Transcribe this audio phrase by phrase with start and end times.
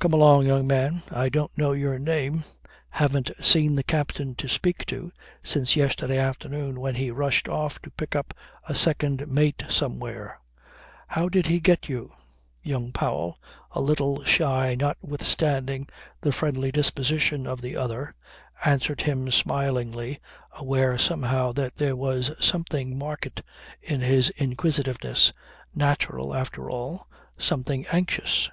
[0.00, 1.02] Come along, young man.
[1.10, 2.44] I don't know your name.
[2.90, 7.90] Haven't seen the captain, to speak to, since yesterday afternoon when he rushed off to
[7.90, 8.34] pick up
[8.68, 10.40] a second mate somewhere.
[11.08, 12.12] How did he get you?"
[12.62, 13.38] Young Powell,
[13.70, 15.88] a little shy notwithstanding
[16.20, 18.14] the friendly disposition of the other,
[18.62, 20.20] answered him smilingly,
[20.58, 23.40] aware somehow that there was something marked
[23.80, 25.32] in this inquisitiveness,
[25.74, 27.06] natural, after all
[27.38, 28.50] something anxious.